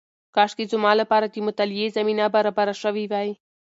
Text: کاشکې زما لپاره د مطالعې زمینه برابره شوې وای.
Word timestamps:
کاشکې 0.35 0.65
زما 0.73 0.91
لپاره 1.01 1.25
د 1.29 1.35
مطالعې 1.47 1.87
زمینه 1.97 2.25
برابره 2.35 2.73
شوې 2.81 3.05
وای. 3.11 3.29